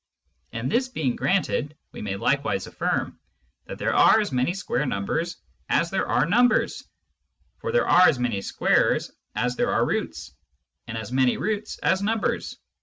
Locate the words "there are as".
3.77-4.31, 7.71-8.17